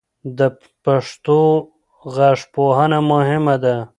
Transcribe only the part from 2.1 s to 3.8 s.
غږپوهنه مهمه ده.